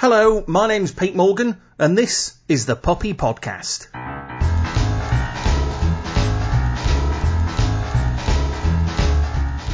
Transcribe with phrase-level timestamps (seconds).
[0.00, 3.88] Hello, my name's Pete Morgan, and this is the Puppy Podcast.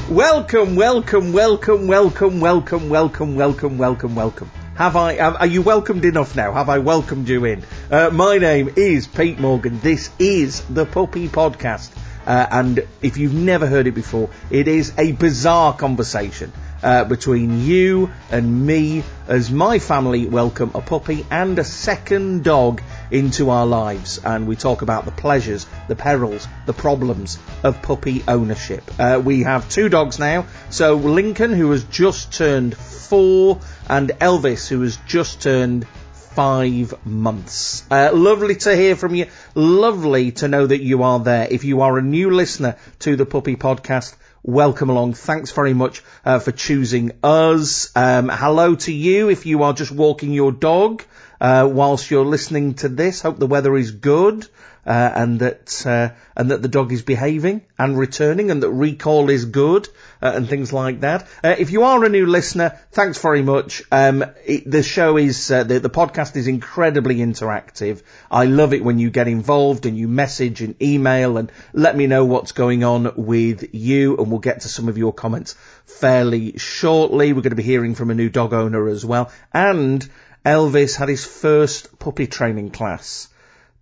[0.09, 4.51] Welcome, welcome, welcome, welcome, welcome, welcome, welcome, welcome, welcome.
[4.77, 6.55] Have I, are you welcomed enough now?
[6.55, 7.63] Have I welcomed you in?
[7.91, 9.79] Uh, my name is Pete Morgan.
[9.81, 11.91] This is the Puppy Podcast.
[12.27, 16.51] Uh, and if you've never heard it before, it is a bizarre conversation
[16.85, 22.83] uh, between you and me as my family welcome a puppy and a second dog
[23.11, 24.21] into our lives.
[24.23, 28.83] And we talk about the pleasures, the perils, the problems of puppy ownership.
[28.99, 30.47] Uh, we have two dogs now.
[30.71, 35.87] So Lincoln, who has just turned four, and Elvis, who has just turned
[36.35, 37.85] five months.
[37.91, 39.27] Uh, lovely to hear from you.
[39.55, 41.47] Lovely to know that you are there.
[41.51, 45.15] If you are a new listener to the Puppy Podcast, welcome along.
[45.15, 47.91] Thanks very much uh, for choosing us.
[47.97, 51.03] Um, hello to you if you are just walking your dog
[51.45, 53.21] uh, whilst you're listening to this.
[53.21, 54.49] Hope the weather is good.
[54.87, 59.31] Uh, and that uh, and that the dog is behaving and returning, and that recall
[59.31, 59.89] is good,
[60.21, 61.27] uh, and things like that.
[61.43, 63.83] Uh, if you are a new listener, thanks very much.
[63.91, 68.03] Um, it, the show is uh, the the podcast is incredibly interactive.
[68.31, 72.07] I love it when you get involved and you message and email and let me
[72.07, 75.55] know what's going on with you, and we'll get to some of your comments
[75.87, 77.33] fairly shortly.
[77.33, 80.07] We're going to be hearing from a new dog owner as well, and
[80.45, 83.29] Elvis had his first puppy training class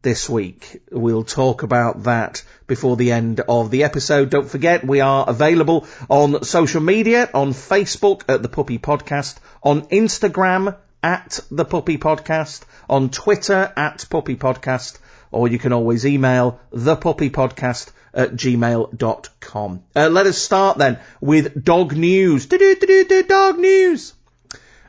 [0.03, 0.83] this week.
[0.91, 4.31] We'll talk about that before the end of the episode.
[4.31, 9.83] Don't forget, we are available on social media, on Facebook at the Puppy Podcast, on
[9.83, 14.99] Instagram at the Puppy Podcast, on Twitter at Puppy Podcast,
[15.31, 19.83] or you can always email the Puppy Podcast at gmail.com.
[19.97, 22.47] Uh, let us start then with dog news.
[22.47, 24.15] Dog news.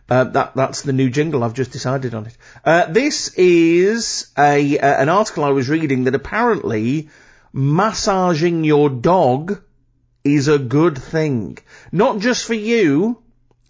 [0.09, 1.43] Uh, that that's the new jingle.
[1.43, 2.37] I've just decided on it.
[2.65, 7.09] Uh, this is a uh, an article I was reading that apparently
[7.53, 9.61] massaging your dog
[10.23, 11.57] is a good thing,
[11.91, 13.21] not just for you,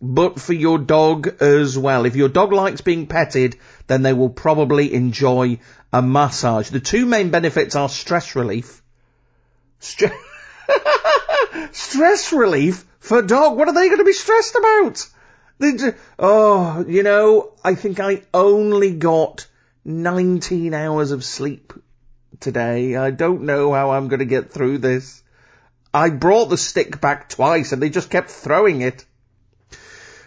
[0.01, 2.05] but for your dog as well.
[2.05, 3.55] If your dog likes being petted,
[3.87, 5.59] then they will probably enjoy
[5.91, 6.69] a massage.
[6.69, 8.81] The two main benefits are stress relief.
[9.79, 10.11] St-
[11.71, 13.57] stress relief for dog.
[13.57, 15.07] What are they going to be stressed about?
[16.19, 19.47] Oh, you know, I think I only got
[19.85, 21.73] 19 hours of sleep
[22.39, 22.95] today.
[22.95, 25.23] I don't know how I'm going to get through this.
[25.93, 29.05] I brought the stick back twice and they just kept throwing it.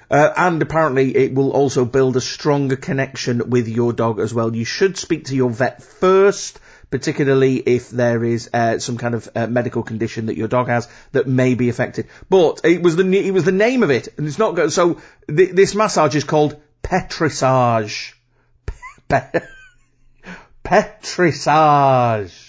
[0.09, 4.55] Uh, and apparently it will also build a stronger connection with your dog as well.
[4.55, 6.61] You should speak to your vet first
[6.91, 10.89] particularly if there is uh, some kind of uh, medical condition that your dog has
[11.13, 12.09] that may be affected.
[12.29, 14.73] But it was the it was the name of it, and it's not good.
[14.73, 18.15] So th- this massage is called petrissage.
[19.09, 19.41] Pe-
[20.65, 22.43] petrissage.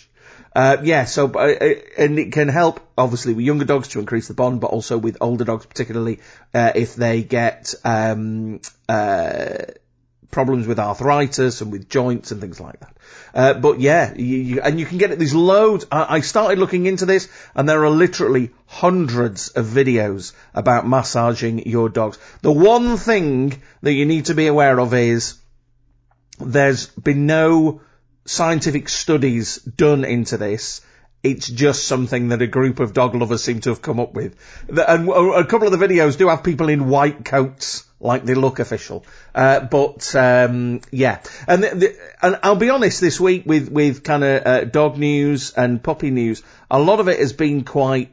[0.55, 4.27] Uh, yeah, so uh, uh, and it can help obviously with younger dogs to increase
[4.27, 6.19] the bond, but also with older dogs, particularly
[6.51, 8.59] uh, if they get um,
[8.89, 9.57] uh,
[10.31, 12.97] problems with arthritis and with joints and things like that.
[13.33, 15.19] Uh, but yeah, you, you, and you can get it.
[15.19, 15.85] There's loads.
[15.91, 21.67] I, I, started looking into this, and there are literally hundreds of videos about massaging
[21.67, 22.17] your dogs.
[22.41, 25.35] The one thing that you need to be aware of is
[26.39, 27.81] there's been no
[28.25, 30.81] scientific studies done into this.
[31.23, 34.35] It's just something that a group of dog lovers seem to have come up with.
[34.69, 38.59] And a couple of the videos do have people in white coats like they look
[38.59, 39.05] official.
[39.33, 44.03] Uh, but um, yeah, and, the, the, and I'll be honest, this week with with
[44.03, 48.11] kind of uh, dog news and puppy news, a lot of it has been quite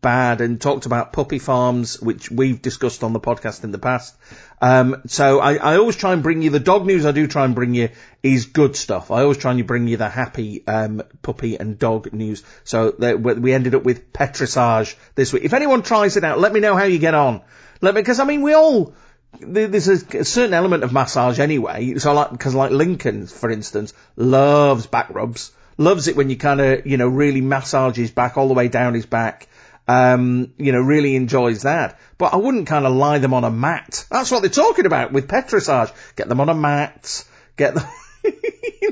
[0.00, 4.14] bad and talked about puppy farms, which we've discussed on the podcast in the past.
[4.60, 7.04] Um, so I, I, always try and bring you the dog news.
[7.04, 7.90] I do try and bring you
[8.22, 9.10] is good stuff.
[9.10, 12.42] I always try and bring you the happy um, puppy and dog news.
[12.64, 15.44] So we ended up with petrissage this week.
[15.44, 17.42] If anyone tries it out, let me know how you get on.
[17.82, 18.94] Let me because I mean we all
[19.40, 21.98] there's a, certain element of massage anyway.
[21.98, 25.52] So like, cause like Lincoln, for instance, loves back rubs.
[25.78, 28.68] Loves it when you kind of, you know, really massage his back all the way
[28.68, 29.46] down his back.
[29.88, 31.98] Um, you know, really enjoys that.
[32.18, 34.04] But I wouldn't kind of lie them on a mat.
[34.10, 35.90] That's what they're talking about with petrissage.
[36.16, 37.24] Get them on a mat.
[37.56, 37.84] Get them,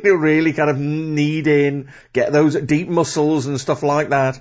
[0.04, 1.90] you really kind of knead in.
[2.12, 4.40] Get those deep muscles and stuff like that.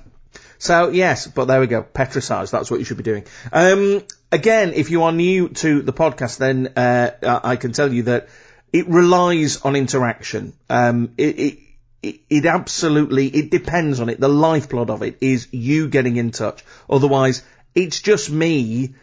[0.59, 1.83] So yes, but there we go.
[1.83, 2.51] Petrissage.
[2.51, 3.25] That's what you should be doing.
[3.51, 8.03] Um, again, if you are new to the podcast, then uh, I can tell you
[8.03, 8.29] that
[8.71, 10.53] it relies on interaction.
[10.69, 11.59] Um, it, it,
[12.03, 14.19] it, it absolutely it depends on it.
[14.19, 16.63] The lifeblood of it is you getting in touch.
[16.89, 18.95] Otherwise, it's just me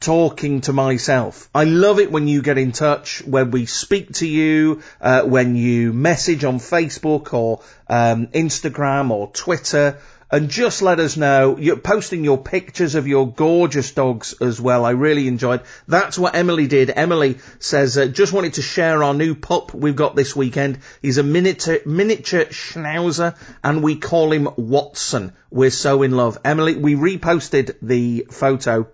[0.00, 1.50] talking to myself.
[1.54, 5.56] I love it when you get in touch, when we speak to you, uh, when
[5.56, 9.98] you message on Facebook or um, Instagram or Twitter
[10.30, 11.56] and just let us know.
[11.58, 14.84] You're posting your pictures of your gorgeous dogs as well.
[14.84, 15.62] I really enjoyed.
[15.88, 16.90] That's what Emily did.
[16.94, 20.78] Emily says, uh, just wanted to share our new pup we've got this weekend.
[21.02, 25.32] He's a miniature, miniature schnauzer and we call him Watson.
[25.50, 26.38] We're so in love.
[26.44, 28.88] Emily, we reposted the photo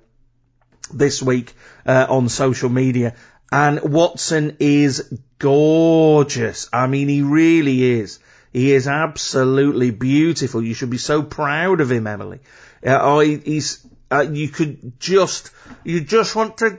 [0.92, 1.54] this week
[1.84, 3.14] uh, on social media
[3.52, 6.68] and Watson is gorgeous.
[6.72, 8.18] I mean, he really is.
[8.56, 10.62] He is absolutely beautiful.
[10.62, 12.40] You should be so proud of him, Emily.
[12.82, 15.50] Uh, oh, he, he's, uh, you could just,
[15.84, 16.78] you just want to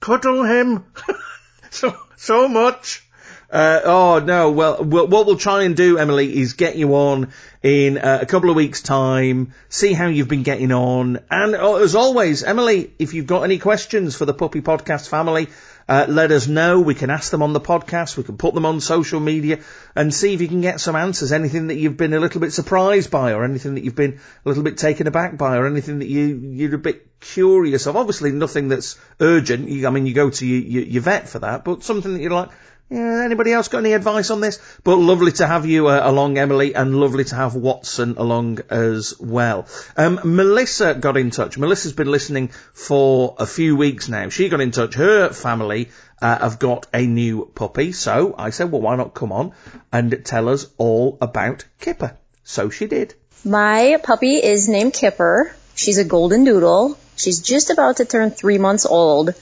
[0.00, 0.86] cuddle him
[1.70, 3.06] so, so much.
[3.50, 7.30] Uh, oh no, well, what we'll try and do, Emily, is get you on
[7.62, 11.74] in uh, a couple of weeks' time, see how you've been getting on, and uh,
[11.76, 15.48] as always, Emily, if you've got any questions for the Puppy Podcast family,
[15.88, 16.80] uh, let us know.
[16.80, 18.16] We can ask them on the podcast.
[18.16, 19.60] We can put them on social media
[19.96, 21.32] and see if you can get some answers.
[21.32, 24.48] Anything that you've been a little bit surprised by or anything that you've been a
[24.48, 27.96] little bit taken aback by or anything that you, you're a bit curious of.
[27.96, 29.68] Obviously nothing that's urgent.
[29.68, 32.20] You, I mean, you go to your, your, your vet for that, but something that
[32.20, 32.50] you're like,
[32.90, 34.58] yeah, anybody else got any advice on this?
[34.82, 39.18] But lovely to have you uh, along, Emily, and lovely to have Watson along as
[39.20, 39.66] well.
[39.96, 41.58] Um, Melissa got in touch.
[41.58, 44.30] Melissa's been listening for a few weeks now.
[44.30, 44.94] She got in touch.
[44.94, 45.90] Her family
[46.22, 47.92] uh, have got a new puppy.
[47.92, 49.52] So I said, well, why not come on
[49.92, 52.16] and tell us all about Kipper?
[52.44, 53.14] So she did.
[53.44, 55.54] My puppy is named Kipper.
[55.74, 56.98] She's a golden doodle.
[57.16, 59.34] She's just about to turn three months old,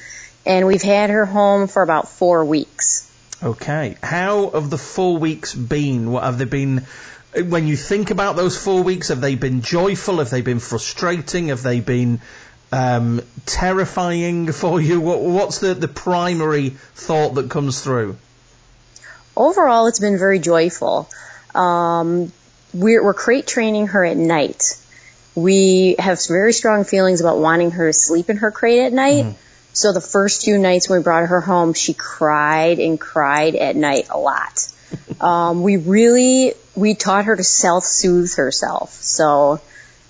[0.44, 3.10] and we've had her home for about four weeks.
[3.42, 3.96] Okay.
[4.02, 6.10] How have the four weeks been?
[6.10, 6.86] What have they been?
[7.34, 10.18] When you think about those four weeks, have they been joyful?
[10.18, 11.48] Have they been frustrating?
[11.48, 12.20] Have they been
[12.72, 15.00] um, terrifying for you?
[15.00, 18.16] What, what's the, the primary thought that comes through?
[19.36, 21.10] Overall, it's been very joyful.
[21.54, 22.32] Um,
[22.72, 24.78] we're, we're crate training her at night.
[25.34, 29.24] We have very strong feelings about wanting her to sleep in her crate at night.
[29.24, 29.45] Mm-hmm.
[29.76, 33.76] So the first few nights when we brought her home, she cried and cried at
[33.76, 34.72] night a lot.
[35.20, 38.92] um, we really, we taught her to self-soothe herself.
[38.92, 39.60] So,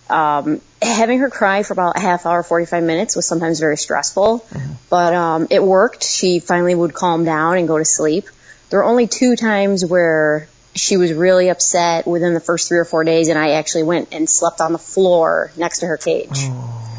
[0.08, 4.38] um, having her cry for about a half hour, 45 minutes was sometimes very stressful,
[4.38, 4.72] mm-hmm.
[4.88, 6.04] but, um, it worked.
[6.04, 8.26] She finally would calm down and go to sleep.
[8.70, 10.46] There were only two times where
[10.76, 14.10] she was really upset within the first three or four days and I actually went
[14.12, 16.28] and slept on the floor next to her cage.
[16.34, 16.95] Oh.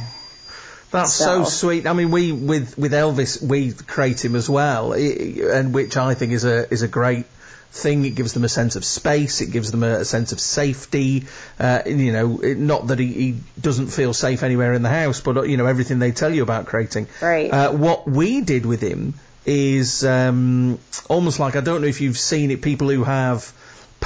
[0.91, 1.43] That's so.
[1.43, 1.49] so.
[1.49, 1.85] sweet.
[1.85, 6.31] I mean, we with with Elvis, we crate him as well, and which I think
[6.31, 7.25] is a is a great
[7.71, 8.05] thing.
[8.05, 9.41] It gives them a sense of space.
[9.41, 11.25] It gives them a, a sense of safety.
[11.59, 15.19] Uh, you know, it, not that he, he, doesn't feel safe anywhere in the house,
[15.19, 17.07] but uh, you know everything they tell you about creating.
[17.21, 17.51] Right.
[17.51, 19.13] Uh, what we did with him
[19.45, 20.79] is um,
[21.09, 22.61] almost like I don't know if you've seen it.
[22.61, 23.53] People who have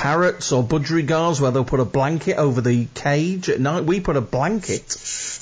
[0.01, 3.83] parrots or budgerigars where they'll put a blanket over the cage at night.
[3.83, 4.97] We put a blanket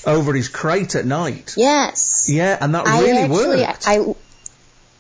[0.06, 1.54] over his crate at night.
[1.56, 2.30] Yes.
[2.30, 3.88] Yeah, and that I really actually, worked.
[3.88, 4.16] I,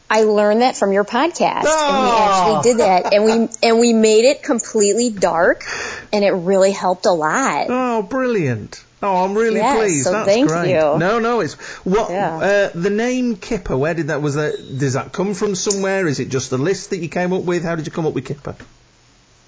[0.09, 1.89] I learned that from your podcast, oh.
[1.89, 2.61] and we actually ah.
[2.61, 5.65] did that, and we and we made it completely dark,
[6.13, 7.65] and it really helped a lot.
[7.67, 8.81] Oh, brilliant!
[9.03, 10.03] Oh, I'm really yes, pleased.
[10.05, 10.69] So That's thank great.
[10.69, 10.97] You.
[10.97, 12.37] No, no, it's what yeah.
[12.37, 13.77] uh, the name Kipper.
[13.77, 14.55] Where did that was that?
[14.79, 16.07] Does that come from somewhere?
[16.07, 17.63] Is it just a list that you came up with?
[17.63, 18.55] How did you come up with Kipper?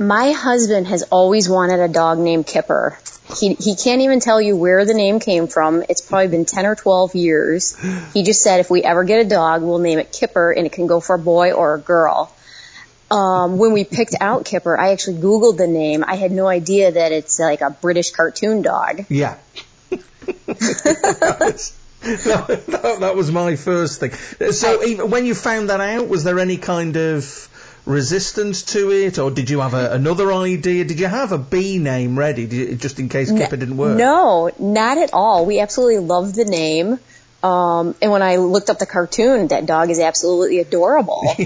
[0.01, 2.97] My husband has always wanted a dog named Kipper.
[3.39, 5.83] He, he can't even tell you where the name came from.
[5.89, 7.77] It's probably been 10 or 12 years.
[8.11, 10.71] He just said if we ever get a dog, we'll name it Kipper and it
[10.71, 12.35] can go for a boy or a girl.
[13.11, 16.03] Um, when we picked out Kipper, I actually Googled the name.
[16.03, 19.05] I had no idea that it's like a British cartoon dog.
[19.07, 19.37] Yeah.
[19.91, 24.13] that, was, that, that, was my first thing.
[24.51, 27.47] So even when you found that out, was there any kind of
[27.85, 30.83] resistance to it, or did you have a, another idea?
[30.83, 33.97] Did you have a B name ready, you, just in case Kipper didn't work?
[33.97, 35.45] No, not at all.
[35.45, 36.99] We absolutely loved the name.
[37.43, 41.23] Um, and when I looked up the cartoon, that dog is absolutely adorable.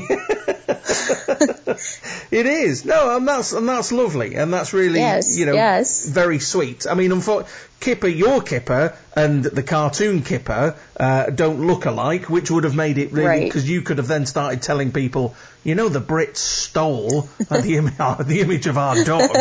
[2.31, 2.85] it is.
[2.85, 6.05] No, and that's and that's lovely, and that's really yes, you know yes.
[6.05, 6.85] very sweet.
[6.85, 12.51] I mean, unfortunately, Kipper, your Kipper, and the cartoon Kipper uh, don't look alike, which
[12.51, 13.71] would have made it really because right.
[13.71, 17.85] you could have then started telling people, you know, the Brits stole the, Im-
[18.27, 19.35] the image of our dog.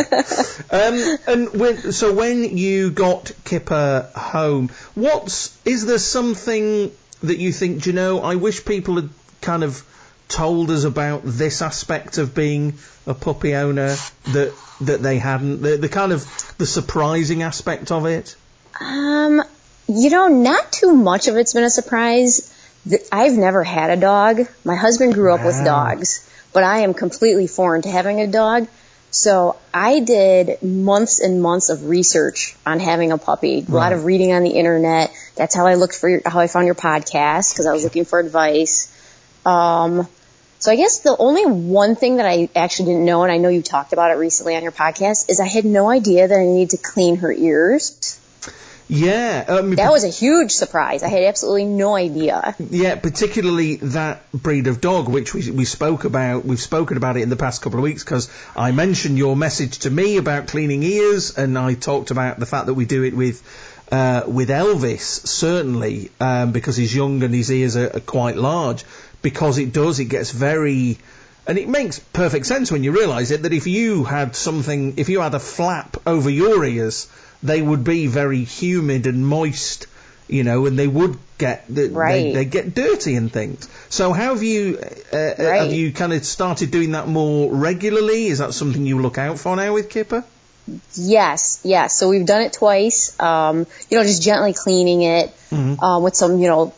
[0.71, 6.91] um, and when, so when you got Kipper home, what's is there something
[7.23, 7.83] that you think?
[7.83, 8.21] Do you know?
[8.21, 9.09] I wish people had
[9.41, 9.81] kind of
[10.27, 12.73] told us about this aspect of being
[13.05, 13.95] a puppy owner
[14.33, 16.25] that that they hadn't the, the kind of
[16.57, 18.35] the surprising aspect of it
[18.81, 19.43] um
[19.87, 22.51] You know, not too much of it's been a surprise.
[22.87, 24.47] Th- I've never had a dog.
[24.63, 28.67] My husband grew up with dogs, but I am completely foreign to having a dog.
[29.11, 34.03] So I did months and months of research on having a puppy, a lot of
[34.03, 35.11] reading on the internet.
[35.35, 38.03] That's how I looked for your, how I found your podcast because I was looking
[38.03, 38.91] for advice.
[39.45, 40.07] Um,
[40.59, 43.49] so I guess the only one thing that I actually didn't know, and I know
[43.49, 46.43] you talked about it recently on your podcast, is I had no idea that I
[46.43, 48.19] needed to clean her ears.
[48.87, 51.01] Yeah, mean, That was a huge surprise.
[51.01, 52.55] I had absolutely no idea.
[52.59, 56.45] Yeah, particularly that breed of dog, which we, we spoke about.
[56.45, 59.79] We've spoken about it in the past couple of weeks because I mentioned your message
[59.79, 63.15] to me about cleaning ears, and I talked about the fact that we do it
[63.15, 63.41] with
[63.91, 68.83] uh, with Elvis, certainly um, because he's young and his ears are, are quite large.
[69.21, 70.99] Because it does, it gets very.
[71.47, 75.09] And it makes perfect sense when you realise it that if you had something, if
[75.09, 77.07] you had a flap over your ears,
[77.43, 79.85] they would be very humid and moist,
[80.27, 82.11] you know, and they would get they, Right.
[82.23, 83.69] they, they get dirty and things.
[83.89, 85.61] So how have you uh, uh, Right.
[85.61, 88.25] have you kind of started doing that more regularly?
[88.27, 90.23] Is that something you look out for now with Kipper?
[90.95, 91.95] Yes, yes.
[91.95, 93.19] So we've done it twice.
[93.19, 96.73] Um, you know, just gently cleaning it um, with some, you know,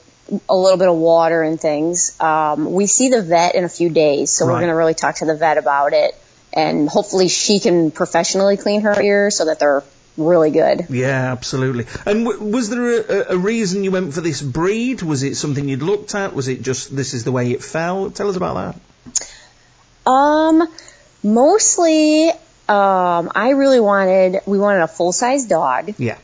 [0.49, 2.19] a little bit of water and things.
[2.21, 4.53] Um, we see the vet in a few days, so Right.
[4.53, 6.15] we're going to really talk to the vet about it,
[6.53, 9.83] and hopefully she can professionally clean her ears so that they're
[10.17, 10.87] really good.
[10.89, 11.85] Yeah, absolutely.
[12.05, 15.01] And w- was there a, a reason you went for this breed?
[15.03, 16.33] Was it something you'd looked at?
[16.33, 18.09] Was it just this is the way it fell?
[18.09, 18.75] Tell us about
[20.05, 20.11] that.
[20.11, 20.67] Um,
[21.23, 25.93] mostly, um, I really wanted we wanted a full size dog.
[25.97, 26.17] Yeah.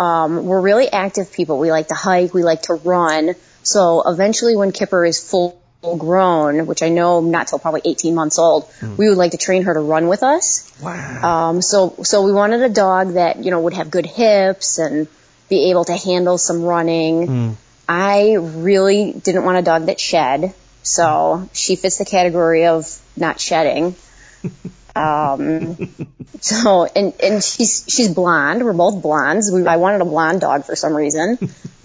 [0.00, 1.58] Um, we're really active people.
[1.58, 2.32] We like to hike.
[2.32, 3.34] We like to run.
[3.62, 8.38] So eventually, when Kipper is full grown, which I know not till probably 18 months
[8.38, 10.70] old, we would like to train her to run with us.
[10.82, 11.50] Wow.
[11.50, 15.06] Um, so so we wanted a dog that you know would have good hips and
[15.48, 17.56] be able to handle some running.
[17.88, 23.40] I really didn't want a dog that shed, so she fits the category of not
[23.40, 23.96] shedding.
[24.96, 25.76] Um,
[26.40, 28.64] so and and she's she's blonde.
[28.64, 29.50] We're both blondes.
[29.52, 31.38] We, I wanted a blonde dog for some reason.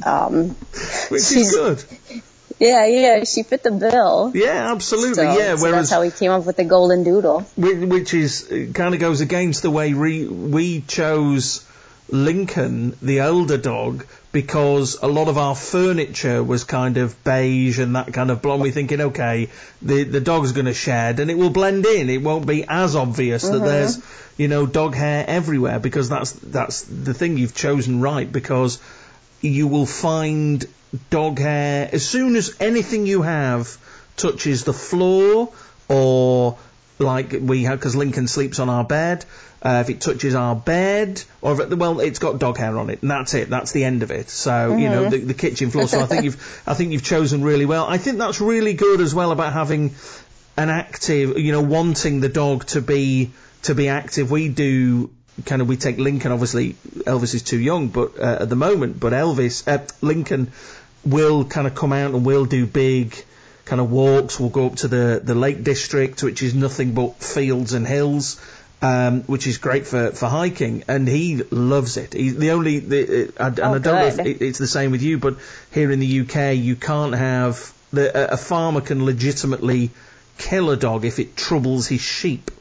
[0.05, 0.49] Um,
[1.09, 1.83] Which is she's- good.
[2.59, 4.31] yeah, yeah, she fit the bill.
[4.33, 5.15] Yeah, absolutely.
[5.15, 5.55] So, yeah.
[5.55, 7.41] so Whereas that's how we came up with the golden doodle.
[7.55, 11.65] Which, which is kind of goes against the way re, we chose
[12.09, 17.95] Lincoln, the elder dog, because a lot of our furniture was kind of beige and
[17.95, 18.61] that kind of blonde.
[18.61, 19.47] We're thinking, okay,
[19.81, 22.09] the the dog's going to shed and it will blend in.
[22.09, 23.65] It won't be as obvious that mm-hmm.
[23.65, 24.03] there's
[24.35, 28.81] you know dog hair everywhere because that's that's the thing you've chosen right because
[29.39, 30.65] you will find
[31.09, 33.77] dog hair as soon as anything you have
[34.17, 35.53] touches the floor
[35.87, 36.57] or
[36.99, 39.25] like we have because Lincoln sleeps on our bed.
[39.61, 42.91] Uh, if it touches our bed, or if it, well, it's got dog hair on
[42.91, 43.49] it, and that's it.
[43.49, 44.29] That's the end of it.
[44.29, 45.87] So you know the, the kitchen floor.
[45.87, 47.85] So I think you've I think you've chosen really well.
[47.85, 49.95] I think that's really good as well about having
[50.57, 53.31] an active, you know, wanting the dog to be
[53.63, 54.29] to be active.
[54.29, 55.09] We do
[55.45, 56.31] kind of we take Lincoln.
[56.31, 60.51] Obviously, Elvis is too young, but uh, at the moment, but Elvis, uh, Lincoln
[61.03, 63.15] will kind of come out and we'll do big
[63.65, 64.39] kind of walks.
[64.39, 68.39] We'll go up to the the Lake District, which is nothing but fields and hills.
[68.81, 72.13] Um, which is great for, for hiking, and he loves it.
[72.13, 74.91] He's the only, the, uh, and Oh, I don't know if it, it's the same
[74.91, 75.37] with you, but
[75.71, 79.89] here in the UK, you can't have the, a, farmer can legitimately
[80.37, 82.51] kill a dog if it troubles his sheep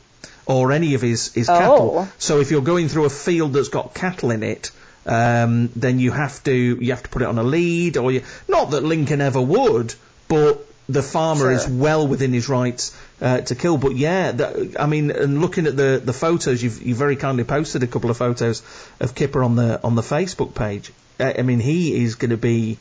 [0.47, 1.99] or any of his his cattle.
[1.99, 2.13] Oh.
[2.19, 4.71] So if you're going through a field that's got cattle in it,
[5.07, 8.23] um, then you have to you have to put it on a lead, or you,
[8.49, 9.95] not that Lincoln ever would,
[10.29, 13.79] but the farmer is well within his rights uh, to kill.
[13.79, 17.45] But yeah, that, I mean, and looking at the the photos, you've you very kindly
[17.45, 18.62] posted a couple of photos
[19.00, 20.93] of Kipper on the on the Facebook page.
[21.19, 22.79] I, I mean, he is going to be.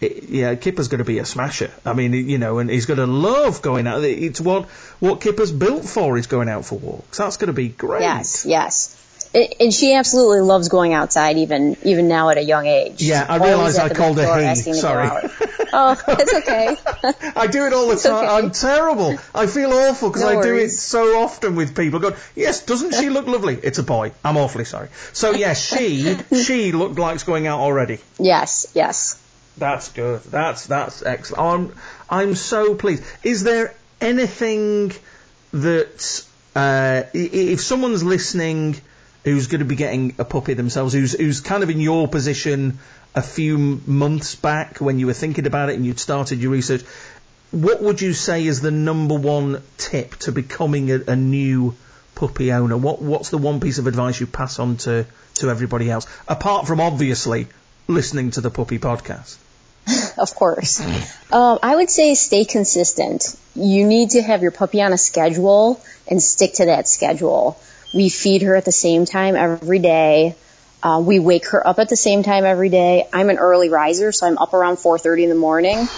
[0.00, 1.70] Yeah, Kipper's going to be a smasher.
[1.86, 4.02] I mean, you know, and he's going to love going out.
[4.02, 4.64] It's what
[4.98, 7.18] what Kipper's built for is going out for walks.
[7.18, 8.00] That's going to be great.
[8.00, 8.96] Yes, yes.
[9.34, 13.02] And she absolutely loves going outside, even even now at a young age.
[13.02, 14.44] Yeah, I at I called her he.
[14.44, 15.30] asking to go Sorry.
[15.74, 16.76] Oh, it's okay.
[17.34, 18.12] I do it all the time.
[18.12, 18.26] okay.
[18.26, 19.16] I'm terrible.
[19.34, 21.98] I feel awful because No I do it so often with people.
[21.98, 23.54] Going, yes, doesn't she look lovely?
[23.54, 24.12] It's a boy.
[24.22, 24.88] I'm awfully sorry.
[25.14, 28.00] So yes, she she looked like going out already.
[28.18, 29.18] yes, yes.
[29.56, 30.22] That's good.
[30.24, 31.42] That's that's excellent.
[31.42, 31.74] I'm
[32.10, 33.02] I'm so pleased.
[33.22, 34.92] Is there anything
[35.52, 36.24] that
[36.54, 38.76] uh, if someone's listening
[39.24, 42.78] who's going to be getting a puppy themselves, who's who's kind of in your position
[43.14, 46.82] a few months back when you were thinking about it and you'd started your research,
[47.50, 51.74] what would you say is the number one tip to becoming a, a new
[52.14, 52.76] puppy owner?
[52.76, 56.06] What what's the one piece of advice you pass on to to everybody else?
[56.26, 57.46] Apart from obviously
[57.86, 59.36] listening to the puppy podcast?
[60.18, 60.80] of course.
[61.32, 63.36] Um, I would say stay consistent.
[63.54, 67.58] You need to have your puppy on a schedule and stick to that schedule.
[67.94, 70.34] We feed her at the same time every day.
[70.82, 73.06] Uh, we wake her up at the same time every day.
[73.12, 75.88] I'm an early riser, so I'm up around 4:30 in the morning.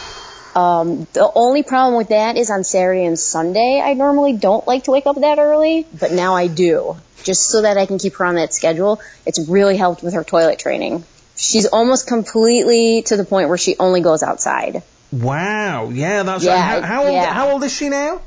[0.54, 3.82] Um, the only problem with that is on Saturday and Sunday.
[3.84, 7.62] I normally don't like to wake up that early, but now I do, just so
[7.62, 9.00] that I can keep her on that schedule.
[9.26, 11.02] It's really helped with her toilet training.
[11.36, 14.82] She's almost completely to the point where she only goes outside.
[15.10, 15.90] Wow.
[15.90, 16.82] Yeah, that's Yeah, right.
[16.84, 17.14] How, how old?
[17.14, 17.32] yeah.
[17.32, 18.20] How old is she now?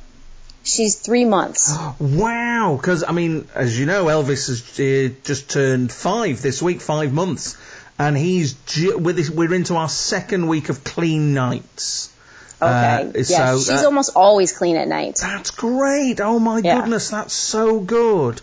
[0.68, 1.74] She's three months.
[2.00, 2.78] Wow.
[2.80, 7.14] Because I mean, as you know, Elvis has uh, just turned five this week, five
[7.14, 7.56] months,
[7.98, 12.14] and he's ju- we're into our second week of clean nights.
[12.62, 12.68] Okay.
[12.68, 15.18] Uh, yeah, so she's that- almost always clean at night.
[15.22, 16.20] That's great.
[16.20, 16.82] Oh my Yeah.
[16.82, 18.42] goodness, that's so good.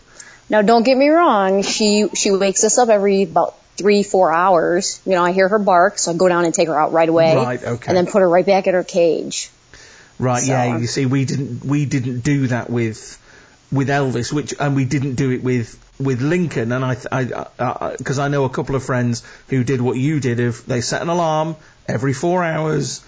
[0.48, 1.62] Now, don't get me wrong.
[1.62, 5.00] She she wakes us up every about three four hours.
[5.04, 7.08] You know, I hear her bark, so I go down and take her out right
[7.08, 7.34] away.
[7.34, 7.88] Right, okay.
[7.88, 9.50] And then put her right back in her cage.
[10.18, 10.78] Right, So- yeah.
[10.78, 13.18] You see, we didn't we didn't do that with
[13.72, 16.72] with Elvis, which and we didn't do it with with Lincoln.
[16.72, 20.40] And I I because I, know a couple of friends who did what you did.
[20.40, 21.56] If they set an alarm
[21.88, 23.04] every four hours,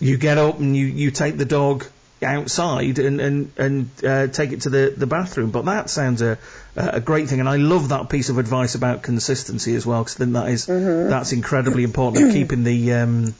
[0.00, 1.84] you get up and you you take the dog
[2.20, 5.50] outside and and and uh, take it to the the bathroom.
[5.50, 6.38] But that sounds a
[6.76, 10.16] a great thing, and I love that piece of advice about consistency as well, because
[10.16, 12.32] then that is- that's incredibly important.
[12.32, 13.34] keeping the um,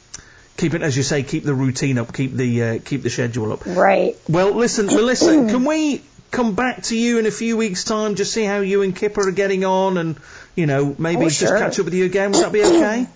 [0.59, 3.53] keep it as you say, keep the routine up, keep the uh, keep the schedule
[3.53, 3.65] up.
[3.65, 4.17] Right.
[4.27, 6.01] Well, listen, Melissa, can we
[6.31, 9.27] come back to you in a few weeks' time, just see how you and Kipper
[9.27, 10.17] are getting on, and
[10.55, 12.31] you know maybe Oh, just catch up with you again?
[12.31, 13.07] Would that be okay?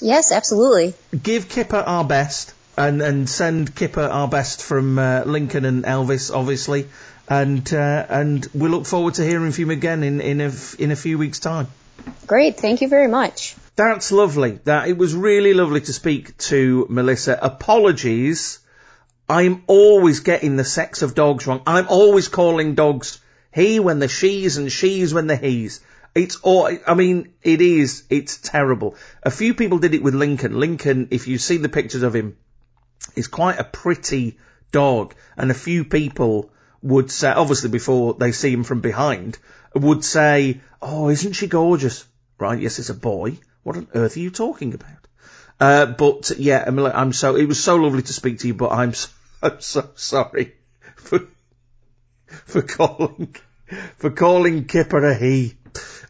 [0.00, 0.94] Yes, absolutely.
[1.22, 6.34] Give Kipper our best, and and send Kipper our best from uh, Lincoln and Elvis,
[6.34, 6.86] obviously,
[7.28, 10.90] and uh, and we look forward to hearing from you again in in a in
[10.90, 11.66] a few weeks' time.
[12.26, 12.56] Great.
[12.56, 13.56] Thank you very much.
[13.80, 14.60] That's lovely.
[14.64, 17.38] That it was really lovely to speak to Melissa.
[17.40, 18.58] Apologies.
[19.26, 21.62] I'm always getting the sex of dogs wrong.
[21.66, 23.22] I'm always calling dogs
[23.54, 25.80] he when they're she's and she's when they're he's.
[26.14, 28.96] It's all, I mean, it is, it's terrible.
[29.22, 30.60] A few people did it with Lincoln.
[30.60, 32.36] Lincoln, if you see the pictures of him,
[33.16, 34.36] is quite a pretty
[34.72, 35.14] dog.
[35.38, 36.50] And a few people
[36.82, 39.38] would say, obviously before they see him from behind,
[39.74, 42.04] would say, oh, isn't she gorgeous?
[42.38, 43.38] Right, yes, it's a boy.
[43.62, 45.06] What on earth are you talking about?
[45.58, 48.94] Uh, but yeah, I'm so, it was so lovely to speak to you, but I'm
[48.94, 49.08] so,
[49.42, 50.54] I'm so sorry
[50.96, 51.28] for,
[52.26, 53.36] for calling,
[53.98, 55.54] for calling Kipper a he.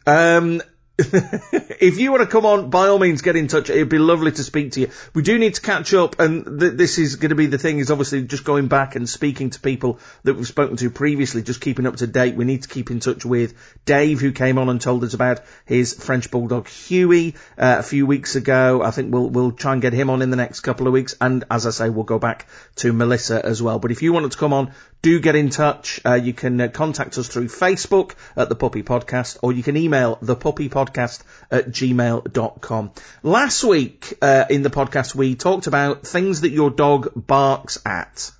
[0.07, 0.61] Um,
[1.79, 3.69] if you want to come on, by all means, get in touch.
[3.69, 4.89] It'd be lovely to speak to you.
[5.13, 7.79] We do need to catch up, and th- this is going to be the thing.
[7.79, 11.61] Is obviously just going back and speaking to people that we've spoken to previously, just
[11.61, 12.35] keeping up to date.
[12.35, 13.53] We need to keep in touch with
[13.85, 18.05] Dave, who came on and told us about his French bulldog Huey uh, a few
[18.05, 18.81] weeks ago.
[18.83, 21.15] I think we'll we'll try and get him on in the next couple of weeks,
[21.19, 23.79] and as I say, we'll go back to Melissa as well.
[23.79, 25.99] But if you wanted to come on, do get in touch.
[26.05, 29.77] Uh, you can uh, contact us through Facebook at the Puppy Podcast, or you can
[29.77, 32.91] email the Puppy Podcast at gmail.com.
[33.23, 38.31] Last week uh, in the podcast, we talked about things that your dog barks at.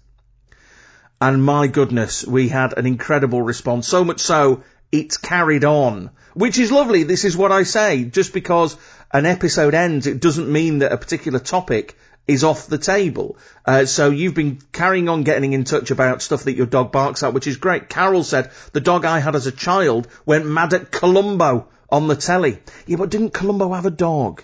[1.19, 3.87] And my goodness, we had an incredible response.
[3.87, 6.09] So much so, it's carried on.
[6.33, 7.03] Which is lovely.
[7.03, 8.05] This is what I say.
[8.05, 8.77] Just because
[9.11, 13.37] an episode ends, it doesn't mean that a particular topic is off the table.
[13.65, 17.23] Uh, so you've been carrying on getting in touch about stuff that your dog barks
[17.23, 17.89] at, which is great.
[17.89, 22.15] Carol said, the dog I had as a child went mad at Columbo on the
[22.15, 22.59] telly.
[22.87, 24.43] Yeah, but didn't Columbo have a dog?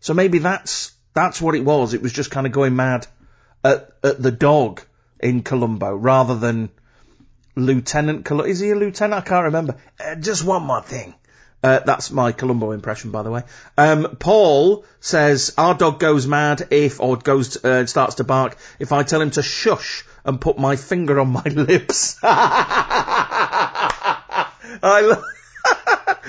[0.00, 1.92] So maybe that's, that's what it was.
[1.92, 3.06] It was just kind of going mad
[3.64, 4.82] at, at the dog
[5.20, 6.70] in Columbo rather than
[7.56, 8.48] Lieutenant Columbo.
[8.48, 9.24] Is he a lieutenant?
[9.24, 9.76] I can't remember.
[9.98, 11.14] Uh, just one more thing.
[11.62, 13.42] Uh, that's my Columbo impression, by the way.
[13.76, 18.92] Um, Paul says our dog goes mad if, or goes uh, starts to bark if
[18.92, 22.16] I tell him to shush and put my finger on my lips.
[24.80, 25.24] I lo-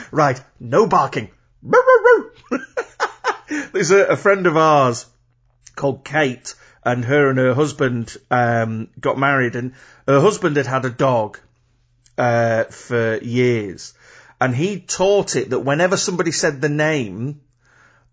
[0.11, 1.29] right, no barking.
[3.71, 5.05] There's a, a friend of ours
[5.75, 9.73] called Kate, and her and her husband um, got married, and
[10.07, 11.39] her husband had had a dog
[12.17, 13.93] uh, for years,
[14.39, 17.41] and he taught it that whenever somebody said the name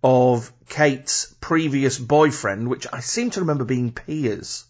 [0.03, 4.65] of Kate's previous boyfriend, which I seem to remember being Piers,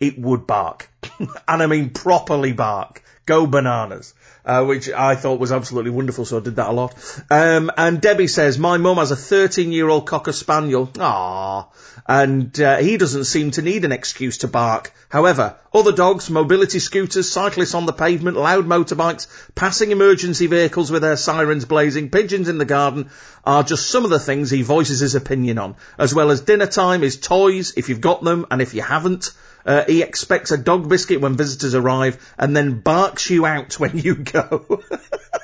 [0.00, 4.14] it would bark, and I mean properly bark, Go bananas.
[4.44, 6.94] Uh, which I thought was absolutely wonderful, so I did that a lot.
[7.30, 10.90] Um, and Debbie says, my mum has a 13 year old cocker spaniel.
[10.98, 11.68] Ah,
[12.08, 14.92] and uh, he doesn't seem to need an excuse to bark.
[15.10, 21.02] However, other dogs, mobility scooters, cyclists on the pavement, loud motorbikes, passing emergency vehicles with
[21.02, 23.10] their sirens blazing, pigeons in the garden
[23.44, 26.66] are just some of the things he voices his opinion on, as well as dinner
[26.66, 29.30] time, his toys, if you've got them, and if you haven't,
[29.64, 33.98] uh, he expects a dog biscuit when visitors arrive and then barks you out when
[33.98, 34.82] you go.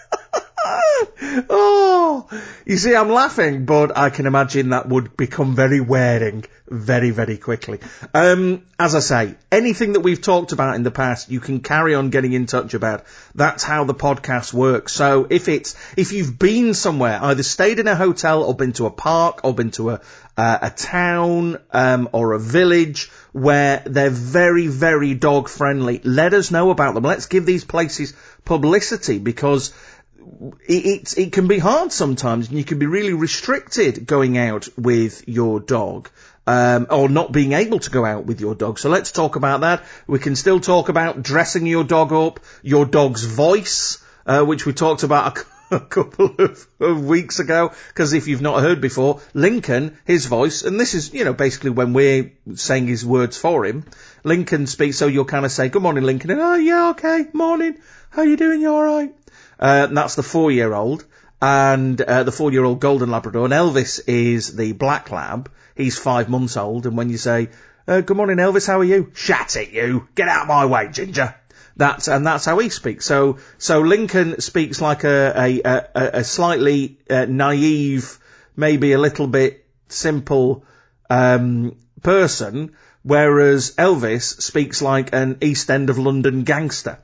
[1.51, 2.29] oh,
[2.65, 7.37] you see, I'm laughing, but I can imagine that would become very wearing very, very
[7.37, 7.79] quickly.
[8.13, 11.95] Um, as I say, anything that we've talked about in the past, you can carry
[11.95, 13.05] on getting in touch about.
[13.35, 14.93] That's how the podcast works.
[14.93, 18.87] So if it's, if you've been somewhere, either stayed in a hotel or been to
[18.87, 20.01] a park or been to a,
[20.37, 26.51] uh, a town, um, or a village where they're very, very dog friendly, let us
[26.51, 27.05] know about them.
[27.05, 28.13] Let's give these places
[28.45, 29.73] publicity because
[30.67, 34.69] it, it, it can be hard sometimes and you can be really restricted going out
[34.77, 36.11] with your dog.
[36.49, 38.79] Um, or not being able to go out with your dog.
[38.79, 39.83] So let's talk about that.
[40.07, 44.73] We can still talk about dressing your dog up, your dog's voice, uh, which we
[44.73, 45.37] talked about
[45.71, 47.73] a, couple of, of, weeks ago.
[47.89, 51.71] Because if you've not heard before, Lincoln, his voice, and this is, you know, basically
[51.71, 53.85] when we're saying his words for him,
[54.23, 57.77] Lincoln speaks, so you'll kind of say, good morning, Lincoln, and oh yeah, okay, morning,
[58.11, 59.15] how you doing, you alright?
[59.59, 61.05] Uh, that's the four-year-old,
[61.41, 63.45] and uh, the four-year-old golden Labrador.
[63.45, 65.51] And Elvis is the black lab.
[65.75, 66.87] He's five months old.
[66.87, 67.51] And when you say,
[67.89, 70.09] uh, "Good morning, Elvis, how are you?" Shut it, you!
[70.15, 71.35] Get out of my way, Ginger.
[71.77, 73.05] That's and that's how he speaks.
[73.05, 78.19] So so Lincoln speaks like a a a, a slightly uh, naive,
[78.57, 80.65] maybe a little bit simple
[81.11, 86.99] um, person, whereas Elvis speaks like an East End of London gangster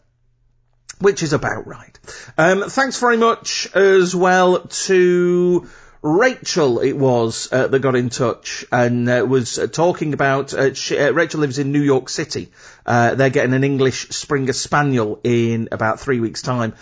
[1.02, 1.98] which is about right.
[2.38, 5.68] Um, thanks very much as well to
[6.02, 10.74] Rachel, it was, uh, that got in touch and uh, was uh, talking about, uh,
[10.74, 12.50] she, uh, Rachel lives in New York City.
[12.84, 16.74] Uh, they're getting an English Springer Spaniel in about three weeks time.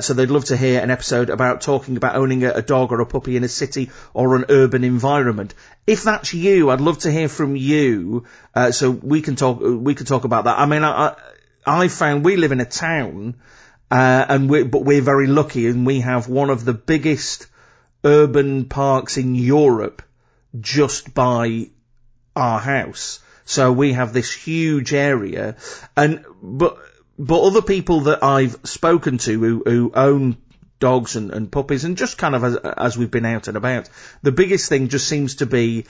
[0.00, 3.02] so they'd love to hear an episode about talking about owning a, a, dog or
[3.02, 5.54] a puppy in a city or an urban environment.
[5.86, 8.24] If that's you, I'd love to hear from you.
[8.70, 10.58] so we can talk, we can talk about that.
[10.58, 11.14] I mean, I,
[11.66, 13.36] I found we live in a town,
[13.90, 17.46] uh, and we but we're very lucky and we have one of the biggest
[18.04, 20.02] urban parks in Europe
[20.58, 21.68] just by
[22.34, 23.20] our house.
[23.44, 25.56] So we have this huge area
[25.96, 26.78] and, but,
[27.18, 30.36] but other people that I've spoken to who, who own
[30.78, 33.88] dogs and, and puppies and just kind of as, as we've been out and about,
[34.22, 35.86] the biggest thing just seems to be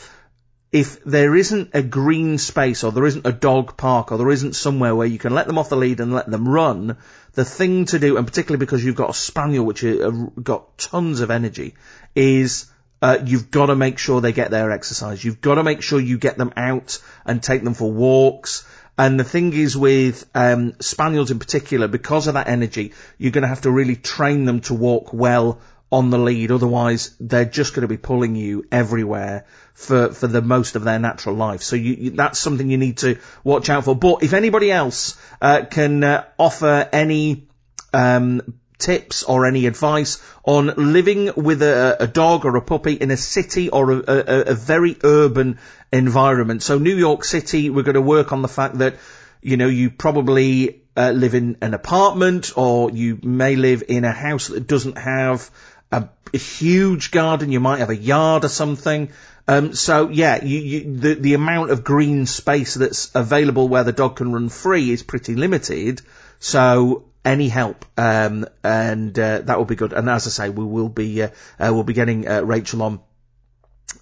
[0.73, 4.55] if there isn't a green space or there isn't a dog park or there isn't
[4.55, 6.97] somewhere where you can let them off the lead and let them run,
[7.35, 10.11] the thing to do, and particularly because you've got a spaniel which has
[10.43, 11.75] got tons of energy,
[12.15, 12.71] is
[13.03, 15.23] uh, you've got to make sure they get their exercise.
[15.23, 18.67] You've got to make sure you get them out and take them for walks.
[18.97, 23.43] And the thing is with um, spaniels in particular, because of that energy, you're going
[23.43, 25.61] to have to really train them to walk well
[25.93, 26.51] on the lead.
[26.51, 30.99] Otherwise, they're just going to be pulling you everywhere for, for the most of their
[30.99, 31.63] natural life.
[31.63, 33.95] So you, you, that's something you need to watch out for.
[33.95, 37.47] But if anybody else uh, can uh, offer any
[37.93, 43.11] um, tips or any advice on living with a, a, dog or a puppy in
[43.11, 45.59] a city or a, a, a very urban
[45.93, 46.63] environment.
[46.63, 48.97] So New York City, we're going to work on the fact that
[49.43, 54.13] you know, you probably uh, live in an apartment or you may live in a
[54.13, 55.51] house that doesn't have
[55.93, 57.53] a, a huge garden.
[57.53, 59.11] You might have a yard or something.
[59.47, 63.93] Um, so yeah, you, you, the the amount of green space that's available where the
[63.93, 66.01] dog can run free is pretty limited.
[66.39, 69.93] So any help, um, and uh, that will be good.
[69.93, 71.29] And as I say, we will be uh,
[71.59, 73.01] uh, we'll be getting uh, Rachel on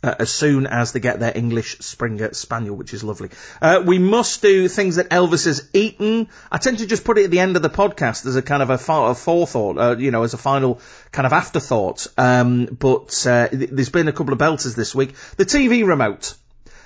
[0.03, 3.31] uh, as soon as they get their English Springer Spaniel, which is lovely.
[3.61, 6.29] Uh, we must do things that Elvis has eaten.
[6.51, 8.63] I tend to just put it at the end of the podcast as a kind
[8.63, 10.81] of a, a forethought, uh, you know, as a final
[11.13, 12.07] kind of afterthought.
[12.17, 15.15] Um, but uh, there's been a couple of belters this week.
[15.37, 16.35] The TV remote.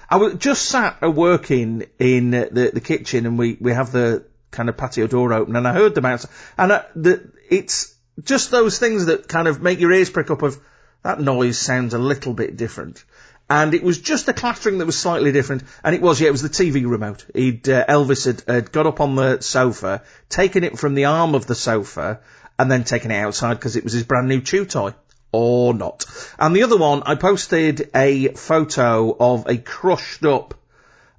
[0.09, 4.69] I was just sat working in the, the kitchen, and we we have the kind
[4.69, 6.25] of patio door open, and I heard them out,
[6.59, 10.43] and uh, the, it's just those things that kind of make your ears prick up
[10.43, 10.59] of
[11.05, 13.05] that noise sounds a little bit different.
[13.49, 15.65] And it was just the clattering that was slightly different.
[15.85, 17.27] And it was, yeah, it was the TV remote.
[17.35, 21.35] He'd, uh, Elvis had, had got up on the sofa, taken it from the arm
[21.35, 22.21] of the sofa,
[22.59, 24.95] and then taken it outside because it was his brand new chew toy.
[25.31, 26.07] Or not.
[26.39, 30.55] And the other one, I posted a photo of a crushed up,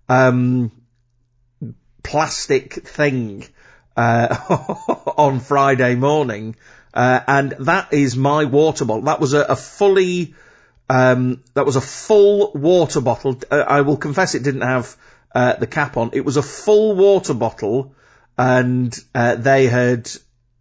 [0.09, 0.71] um,
[2.01, 3.45] plastic thing
[3.97, 4.35] uh,
[5.17, 6.55] on Friday morning,
[6.95, 9.03] uh, and that is my water bottle.
[9.03, 10.33] That was a, a fully,
[10.89, 13.39] um, that was a full water bottle.
[13.51, 14.95] Uh, I will confess it didn't have
[15.33, 16.11] uh, the cap on.
[16.13, 17.93] It was a full water bottle,
[18.37, 20.09] and uh, they had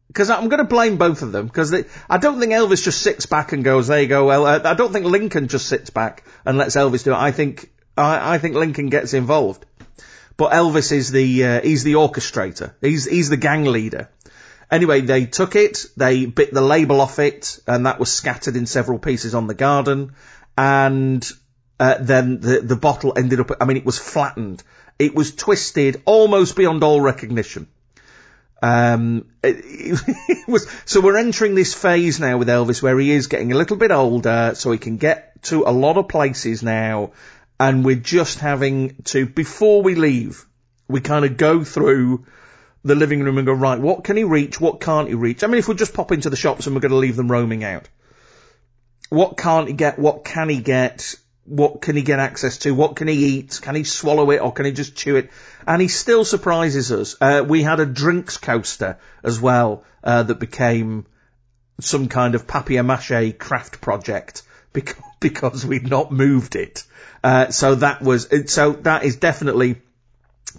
[0.08, 1.72] because I'm going to blame both of them because
[2.08, 4.74] I don't think Elvis just sits back and goes, "There you go." Well, uh, I
[4.74, 7.16] don't think Lincoln just sits back and lets Elvis do it.
[7.16, 9.64] I think I, I think Lincoln gets involved,
[10.36, 12.74] but Elvis is the uh, he's the orchestrator.
[12.80, 14.08] He's he's the gang leader.
[14.70, 18.66] Anyway, they took it, they bit the label off it, and that was scattered in
[18.66, 20.14] several pieces on the garden,
[20.56, 21.28] and
[21.78, 23.50] uh, then the the bottle ended up.
[23.60, 24.62] I mean, it was flattened.
[24.98, 27.66] It was twisted almost beyond all recognition.
[28.62, 29.56] Um, it,
[30.28, 33.56] it was, so we're entering this phase now with Elvis where he is getting a
[33.56, 37.12] little bit older, so he can get to a lot of places now,
[37.60, 40.46] and we're just having to, before we leave,
[40.88, 42.24] we kind of go through
[42.84, 45.42] the living room and go, right, what can he reach, what can't he reach?
[45.42, 47.30] I mean, if we just pop into the shops and we're going to leave them
[47.30, 47.88] roaming out,
[49.08, 51.14] what can't he get, what can he get,
[51.46, 52.74] what can he get access to?
[52.74, 53.58] What can he eat?
[53.62, 55.30] Can he swallow it or can he just chew it?
[55.66, 57.16] And he still surprises us.
[57.20, 61.06] Uh, we had a drinks coaster as well uh, that became
[61.80, 64.42] some kind of papier-mâché craft project
[64.74, 66.84] because, because we'd not moved it.
[67.22, 69.80] Uh, so that was, so that is definitely,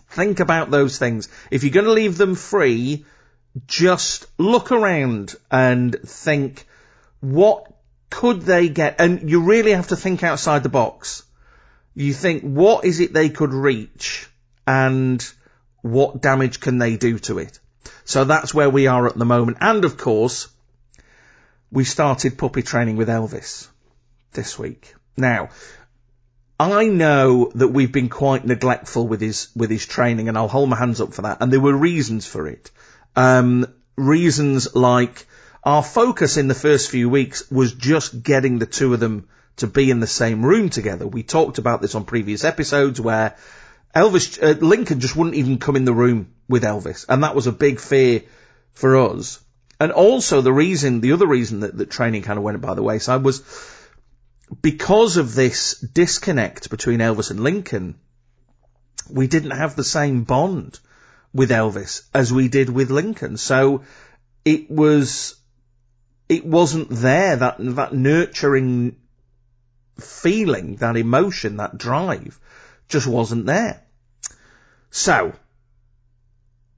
[0.10, 1.30] think about those things.
[1.52, 3.06] If you're going to leave them free,
[3.68, 6.68] just look around and think,
[7.22, 7.72] what
[8.10, 9.00] could they get?
[9.00, 11.24] And you really have to think outside the box.
[11.94, 14.28] You think, what is it they could reach
[14.68, 15.26] and
[15.82, 17.60] what damage can they do to it?
[18.04, 19.58] So that's where we are at the moment.
[19.62, 20.48] And of course,
[21.72, 23.68] we started puppy training with Elvis
[24.34, 24.96] this week.
[25.18, 25.50] Now,
[26.60, 30.70] I know that we've been quite neglectful with his with his training, and I'll hold
[30.70, 31.38] my hands up for that.
[31.42, 32.72] And there were reasons for it.
[33.16, 33.66] Um,
[33.98, 35.28] reasons like
[35.64, 39.68] our focus in the first few weeks was just getting the two of them to
[39.68, 41.08] be in the same room together.
[41.08, 43.36] We talked about this on previous episodes where
[43.96, 47.06] Elvis, uh, Lincoln just wouldn't even come in the room with Elvis.
[47.08, 48.24] And that was a big fear
[48.74, 49.40] for us.
[49.80, 52.84] And also the reason, the other reason that, that training kind of went by the
[52.84, 53.40] wayside was
[54.62, 57.96] because of this disconnect between Elvis and Lincoln,
[59.10, 60.80] we didn't have the same bond
[61.34, 63.38] with Elvis as we did with Lincoln.
[63.38, 63.84] So
[64.44, 65.36] it was
[66.28, 68.96] it wasn't there, that, that nurturing
[70.00, 72.40] feeling, that emotion, that drive,
[72.88, 73.84] just wasn't there.
[74.90, 75.34] So,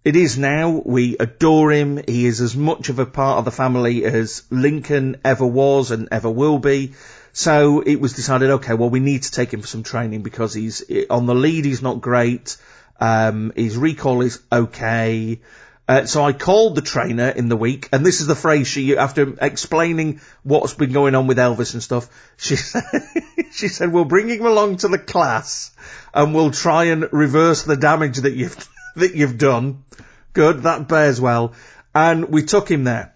[0.04, 3.52] it is now, we adore him, he is as much of a part of the
[3.52, 6.94] family as Lincoln ever was and ever will be.
[7.38, 10.56] So it was decided, okay, well we need to take him for some training because
[10.56, 12.58] he's, on the lead he's not great,
[13.00, 15.40] um, his recall is okay,
[15.88, 18.98] uh, so I called the trainer in the week, and this is the phrase she,
[18.98, 22.84] after explaining what's been going on with Elvis and stuff, she said,
[23.52, 25.70] she said, we'll bring him along to the class,
[26.16, 29.84] and we'll try and reverse the damage that you've, that you've done.
[30.34, 31.54] Good, that bears well.
[31.94, 33.14] And we took him there.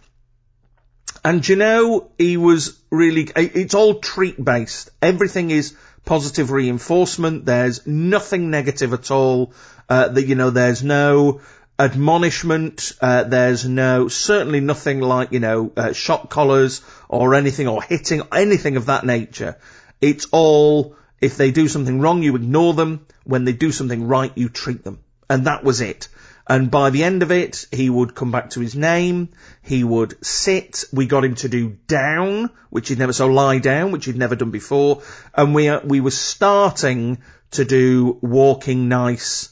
[1.23, 4.89] And you know, he was really, it's all treat based.
[5.01, 7.45] Everything is positive reinforcement.
[7.45, 9.53] There's nothing negative at all.
[9.87, 11.41] Uh, that, you know, there's no,
[11.81, 12.93] admonishment.
[13.01, 18.21] Uh, there's no, certainly nothing like, you know, uh, shock collars or anything or hitting,
[18.31, 19.57] anything of that nature.
[19.99, 23.05] It's all, if they do something wrong, you ignore them.
[23.23, 24.99] When they do something right, you treat them.
[25.29, 26.07] And that was it.
[26.51, 29.29] And by the end of it, he would come back to his name.
[29.61, 30.83] He would sit.
[30.91, 34.35] We got him to do down, which he'd never, so lie down, which he'd never
[34.35, 35.01] done before.
[35.33, 37.19] And we, uh, we were starting
[37.51, 39.47] to do walking nice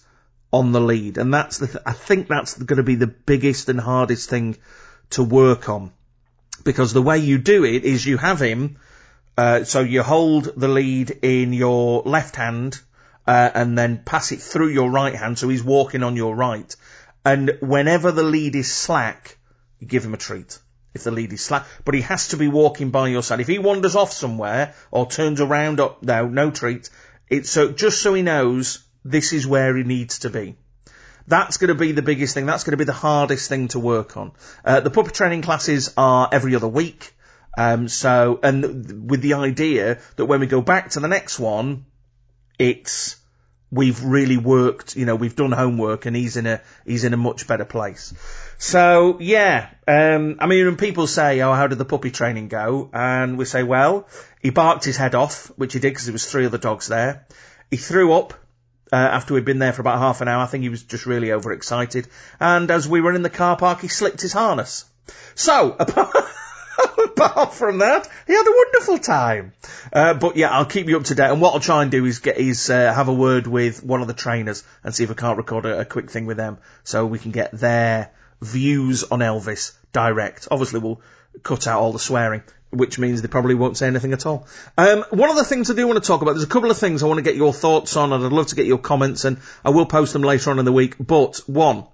[0.52, 1.18] on the lead.
[1.18, 4.58] And that's the, th- I think that's going to be the biggest and hardest thing
[5.12, 5.94] to work on.
[6.66, 8.78] Because the way you do it is you have him,
[9.38, 12.78] uh, so you hold the lead in your left hand,
[13.30, 16.76] uh, and then pass it through your right hand, so he's walking on your right.
[17.24, 19.38] And whenever the lead is slack,
[19.80, 20.58] you give him a treat.
[20.96, 23.39] If the lead is slack, but he has to be walking by your side.
[23.39, 26.89] If he wanders off somewhere or turns around, up, no, no treat.
[27.30, 30.56] It's so just so he knows this is where he needs to be.
[31.28, 32.48] That's going to be the biggest thing.
[32.48, 34.32] That's going to be the hardest thing to work on.
[34.65, 37.13] Uh, the puppy training classes are every other week.
[37.56, 41.86] Um, so, and with the idea that when we go back to the next one,
[42.58, 43.15] it's,
[43.72, 47.18] we've really worked, you know, we've done homework and he's in a, he's in a
[47.18, 48.14] much better place.
[48.58, 52.90] So, yeah, um, I mean, when people say, oh, how did the puppy training go?
[52.94, 54.08] And we say, well,
[54.42, 57.28] he barked his head off, which he did because there was three other dogs there.
[57.70, 58.34] He threw up,
[58.92, 61.06] Uh, after we'd been there for about half an hour, I think he was just
[61.06, 62.08] really overexcited.
[62.40, 64.86] And as we were in the car park, he slipped his harness.
[65.36, 65.76] So,
[67.06, 69.54] apart from that, he had a wonderful time.
[69.92, 71.30] Uh, but yeah, I'll keep you up to date.
[71.30, 74.02] And what I'll try and do is get is uh, have a word with one
[74.02, 76.58] of the trainers and see if I can't record a, a quick thing with them
[76.84, 80.48] so we can get their views on Elvis direct.
[80.52, 81.02] Obviously, we'll
[81.44, 84.48] cut out all the swearing, which means they probably won't say anything at all.
[84.78, 86.78] Um, one of the things I do want to talk about, there's a couple of
[86.78, 89.26] things I want to get your thoughts on, and I'd love to get your comments,
[89.26, 90.96] and I will post them later on in the week.
[91.00, 91.86] But one,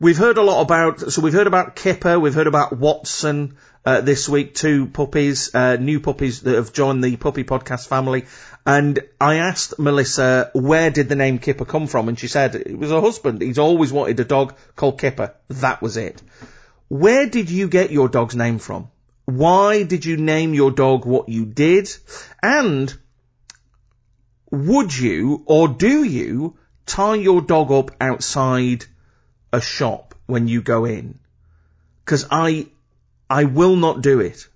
[0.00, 3.56] we've heard a lot about, so we've heard about Kipper, we've heard about Watson.
[3.86, 8.24] Uh, this week, two puppies, uh, new puppies that have joined the puppy podcast family.
[8.64, 12.08] And I asked Melissa, where did the name Kipper come from?
[12.08, 13.42] And she said, it was her husband.
[13.42, 15.34] He's always wanted a dog called Kipper.
[15.48, 16.22] That was it.
[16.88, 18.88] Where did you get your dog's name from?
[19.26, 21.94] Why did you name your dog what you did?
[22.42, 22.96] And
[24.50, 28.86] would you or do you tie your dog up outside
[29.54, 31.18] a shop when you go in?
[32.04, 32.66] Cause I,
[33.30, 34.48] I will not do it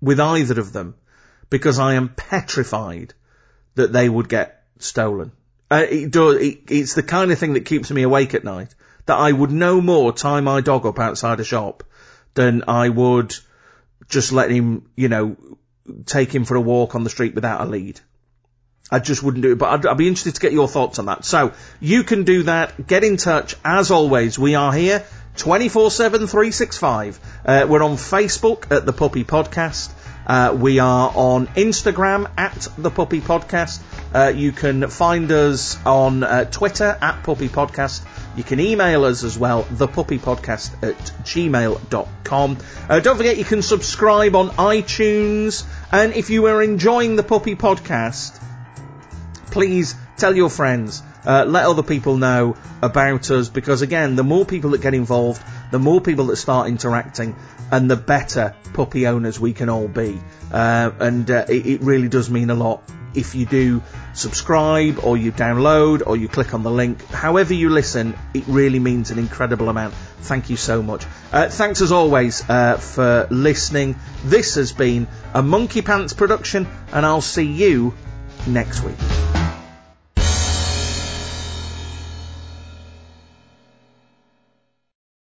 [0.00, 0.94] with either of them
[1.50, 3.14] because I am petrified
[3.74, 5.32] that they would get stolen.
[5.70, 8.74] Uh, it does, it, it's the kind of thing that keeps me awake at night.
[9.06, 11.84] That I would no more tie my dog up outside a shop
[12.34, 13.34] than I would
[14.08, 15.36] just let him, you know,
[16.06, 18.00] take him for a walk on the street without a lead.
[18.90, 21.06] I just wouldn't do it, but I'd, I'd, be interested to get your thoughts on
[21.06, 21.24] that.
[21.24, 22.86] So, you can do that.
[22.86, 23.56] Get in touch.
[23.64, 25.04] As always, we are here
[25.36, 27.20] 24-7, 365.
[27.44, 29.92] Uh, we're on Facebook at The Puppy Podcast.
[30.26, 33.80] Uh, we are on Instagram at The Puppy Podcast.
[34.14, 38.04] Uh, you can find us on uh, Twitter at Puppy Podcast.
[38.36, 42.58] You can email us as well, thepuppypodcast at gmail.com.
[42.88, 45.64] Uh, don't forget you can subscribe on iTunes.
[45.92, 48.42] And if you are enjoying the Puppy Podcast,
[49.56, 51.02] please tell your friends.
[51.24, 55.42] Uh, let other people know about us because again, the more people that get involved,
[55.70, 57.34] the more people that start interacting,
[57.70, 60.20] and the better puppy owners we can all be.
[60.52, 62.82] Uh, and uh, it, it really does mean a lot
[63.14, 67.02] if you do subscribe or you download or you click on the link.
[67.06, 69.94] However you listen, it really means an incredible amount.
[70.20, 71.06] Thank you so much.
[71.32, 73.96] Uh, thanks as always uh, for listening.
[74.22, 77.94] This has been a Monkey Pants production, and I'll see you
[78.46, 79.45] next week.